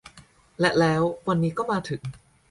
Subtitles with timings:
[0.59, 2.01] และแล้ววันนี้ก็มาถึง